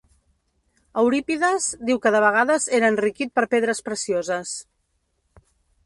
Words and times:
Eurípides 1.01 1.67
diu 1.91 2.01
que 2.05 2.13
de 2.17 2.23
vegades 2.25 2.65
era 2.79 2.91
enriquit 2.95 3.35
per 3.37 3.47
pedres 3.55 3.87
precioses. 3.91 4.57